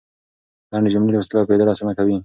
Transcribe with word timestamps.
لنډې 0.71 0.89
جملې 0.93 1.11
لوستل 1.13 1.35
او 1.39 1.47
پوهېدل 1.47 1.67
اسانه 1.71 1.93
کوي. 1.99 2.17